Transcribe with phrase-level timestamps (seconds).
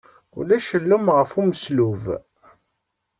[0.37, 2.03] Ulac llum ɣef umeslub.